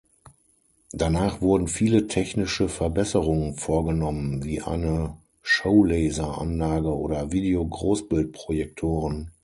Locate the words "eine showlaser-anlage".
4.63-6.89